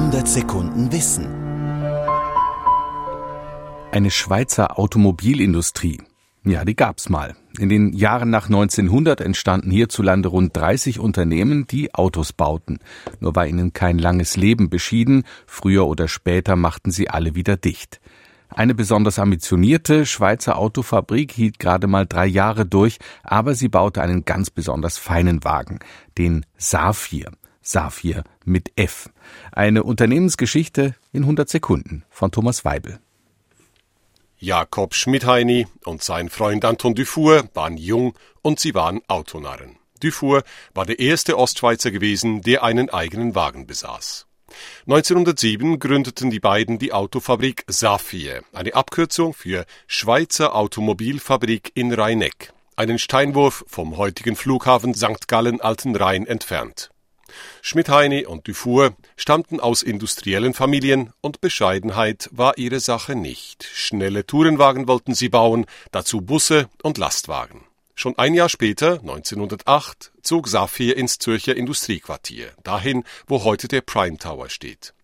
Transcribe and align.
100 0.00 0.26
Sekunden 0.26 0.90
Wissen. 0.92 1.26
Eine 3.92 4.10
Schweizer 4.10 4.78
Automobilindustrie. 4.78 6.00
Ja, 6.42 6.64
die 6.64 6.74
gab's 6.74 7.10
mal. 7.10 7.36
In 7.58 7.68
den 7.68 7.92
Jahren 7.92 8.30
nach 8.30 8.46
1900 8.46 9.20
entstanden 9.20 9.70
hierzulande 9.70 10.30
rund 10.30 10.56
30 10.56 11.00
Unternehmen, 11.00 11.66
die 11.66 11.94
Autos 11.94 12.32
bauten. 12.32 12.78
Nur 13.20 13.36
war 13.36 13.46
ihnen 13.46 13.74
kein 13.74 13.98
langes 13.98 14.38
Leben 14.38 14.70
beschieden. 14.70 15.24
Früher 15.46 15.86
oder 15.86 16.08
später 16.08 16.56
machten 16.56 16.90
sie 16.90 17.10
alle 17.10 17.34
wieder 17.34 17.58
dicht. 17.58 18.00
Eine 18.48 18.74
besonders 18.74 19.18
ambitionierte 19.18 20.06
Schweizer 20.06 20.56
Autofabrik 20.56 21.30
hielt 21.30 21.58
gerade 21.58 21.86
mal 21.86 22.06
drei 22.06 22.26
Jahre 22.26 22.64
durch, 22.64 22.98
aber 23.22 23.54
sie 23.54 23.68
baute 23.68 24.00
einen 24.00 24.24
ganz 24.24 24.48
besonders 24.48 24.96
feinen 24.96 25.44
Wagen, 25.44 25.78
den 26.16 26.46
Saphir. 26.56 27.30
Saphir 27.62 28.24
mit 28.44 28.72
F. 28.76 29.10
Eine 29.52 29.82
Unternehmensgeschichte 29.84 30.94
in 31.12 31.22
100 31.22 31.48
Sekunden 31.48 32.04
von 32.10 32.30
Thomas 32.32 32.64
Weibel. 32.64 32.98
Jakob 34.38 34.94
Schmidheini 34.94 35.66
und 35.84 36.02
sein 36.02 36.30
Freund 36.30 36.64
Anton 36.64 36.94
Dufour 36.94 37.48
waren 37.52 37.76
jung 37.76 38.14
und 38.40 38.58
sie 38.58 38.74
waren 38.74 39.02
Autonarren. 39.06 39.76
Dufour 40.02 40.42
war 40.72 40.86
der 40.86 40.98
erste 40.98 41.36
Ostschweizer 41.36 41.90
gewesen, 41.90 42.40
der 42.40 42.64
einen 42.64 42.88
eigenen 42.88 43.34
Wagen 43.34 43.66
besaß. 43.66 44.26
1907 44.86 45.78
gründeten 45.78 46.30
die 46.30 46.40
beiden 46.40 46.78
die 46.78 46.92
Autofabrik 46.92 47.64
Saphir, 47.68 48.42
eine 48.52 48.74
Abkürzung 48.74 49.34
für 49.34 49.64
Schweizer 49.86 50.56
Automobilfabrik 50.56 51.72
in 51.74 51.92
Rheineck, 51.92 52.52
einen 52.76 52.98
Steinwurf 52.98 53.64
vom 53.68 53.96
heutigen 53.96 54.36
Flughafen 54.36 54.94
St. 54.94 55.28
Gallen 55.28 55.60
Alten 55.60 55.94
Rhein 55.94 56.26
entfernt. 56.26 56.90
Schmidheini 57.62 58.26
und 58.26 58.46
Dufour 58.46 58.94
stammten 59.16 59.60
aus 59.60 59.82
industriellen 59.82 60.54
Familien 60.54 61.12
und 61.20 61.40
Bescheidenheit 61.40 62.28
war 62.32 62.58
ihre 62.58 62.80
Sache 62.80 63.14
nicht. 63.14 63.64
Schnelle 63.64 64.26
Tourenwagen 64.26 64.88
wollten 64.88 65.14
sie 65.14 65.28
bauen, 65.28 65.66
dazu 65.90 66.20
Busse 66.20 66.68
und 66.82 66.98
Lastwagen. 66.98 67.64
Schon 67.94 68.16
ein 68.16 68.34
Jahr 68.34 68.48
später, 68.48 69.00
1908, 69.00 70.12
zog 70.22 70.48
Saphir 70.48 70.96
ins 70.96 71.18
Zürcher 71.18 71.54
Industriequartier, 71.54 72.50
dahin, 72.62 73.04
wo 73.26 73.44
heute 73.44 73.68
der 73.68 73.82
Prime 73.82 74.16
Tower 74.16 74.48
steht. 74.48 74.94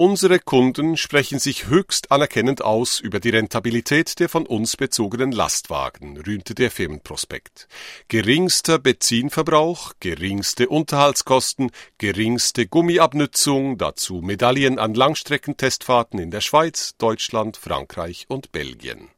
Unsere 0.00 0.38
Kunden 0.38 0.96
sprechen 0.96 1.38
sich 1.38 1.66
höchst 1.66 2.10
anerkennend 2.10 2.62
aus 2.62 3.00
über 3.00 3.20
die 3.20 3.28
Rentabilität 3.28 4.18
der 4.18 4.30
von 4.30 4.46
uns 4.46 4.78
bezogenen 4.78 5.30
Lastwagen, 5.30 6.16
rühmte 6.16 6.54
der 6.54 6.70
Firmenprospekt. 6.70 7.68
Geringster 8.08 8.78
Benzinverbrauch, 8.78 9.92
geringste 10.00 10.70
Unterhaltskosten, 10.70 11.70
geringste 11.98 12.66
Gummiabnützung, 12.66 13.76
dazu 13.76 14.22
Medaillen 14.22 14.78
an 14.78 14.94
Langstreckentestfahrten 14.94 16.18
in 16.18 16.30
der 16.30 16.40
Schweiz, 16.40 16.94
Deutschland, 16.96 17.58
Frankreich 17.58 18.24
und 18.26 18.52
Belgien. 18.52 19.10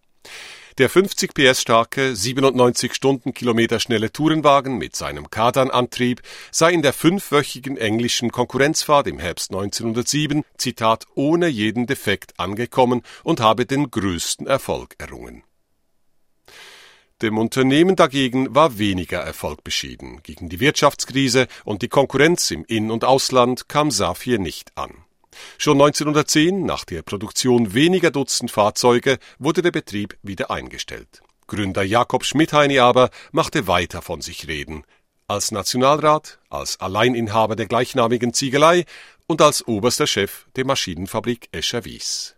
Der 0.79 0.89
50 0.89 1.35
PS 1.35 1.61
starke, 1.61 2.17
97 2.17 2.95
Stundenkilometer 2.95 3.79
schnelle 3.79 4.11
Tourenwagen 4.11 4.79
mit 4.79 4.97
seinem 4.97 5.29
Kardanantrieb 5.29 6.23
sei 6.51 6.73
in 6.73 6.81
der 6.81 6.95
fünfwöchigen 6.95 7.77
englischen 7.77 8.33
Konkurrenzfahrt 8.33 9.07
im 9.07 9.19
Herbst 9.19 9.51
1907, 9.51 10.45
Zitat, 10.57 11.07
ohne 11.15 11.49
jeden 11.49 11.87
Defekt 11.87 12.33
angekommen 12.39 13.03
und 13.23 13.41
habe 13.41 13.67
den 13.67 13.91
größten 13.91 14.47
Erfolg 14.47 14.95
errungen. 14.97 15.43
Dem 17.21 17.37
Unternehmen 17.37 17.95
dagegen 17.95 18.55
war 18.55 18.79
weniger 18.79 19.21
Erfolg 19.21 19.63
beschieden. 19.63 20.21
Gegen 20.23 20.49
die 20.49 20.59
Wirtschaftskrise 20.59 21.49
und 21.65 21.83
die 21.83 21.89
Konkurrenz 21.89 22.51
im 22.51 22.65
In- 22.65 22.91
und 22.91 23.05
Ausland 23.05 23.69
kam 23.69 23.91
Saphir 23.91 24.39
nicht 24.39 24.77
an. 24.77 25.05
Schon 25.59 25.81
1910, 25.81 26.65
nach 26.65 26.85
der 26.85 27.03
Produktion 27.03 27.75
weniger 27.75 28.11
Dutzend 28.11 28.51
Fahrzeuge, 28.51 29.19
wurde 29.39 29.63
der 29.63 29.71
Betrieb 29.71 30.17
wieder 30.23 30.51
eingestellt. 30.51 31.23
Gründer 31.47 31.83
Jakob 31.83 32.25
Schmidheini 32.25 32.79
aber 32.79 33.11
machte 33.31 33.67
weiter 33.67 34.03
von 34.03 34.21
sich 34.21 34.49
reden. 34.49 34.85
Als 35.29 35.51
Nationalrat, 35.51 36.39
als 36.51 36.81
Alleininhaber 36.81 37.57
der 37.57 37.67
gleichnamigen 37.67 38.35
Ziegelei 38.35 38.85
und 39.27 39.41
als 39.41 39.67
oberster 39.67 40.07
Chef 40.07 40.47
der 40.57 40.67
Maschinenfabrik 40.67 41.49
Escher 41.53 41.85
Wies. 41.85 42.35